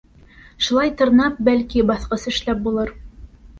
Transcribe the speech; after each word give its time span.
Шулай 0.67 0.91
тырнап, 1.01 1.37
бәлки, 1.51 1.85
баҫҡыс 1.93 2.27
эшләп 2.35 2.67
булыр. 2.67 2.93